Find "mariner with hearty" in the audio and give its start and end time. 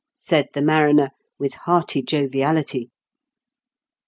0.63-2.01